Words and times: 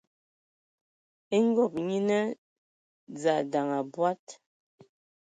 E 1.35 1.37
ngob 1.47 1.73
nyina 1.87 2.19
dza 3.13 3.35
ndaŋ 3.45 3.67
abɔad. 3.79 4.23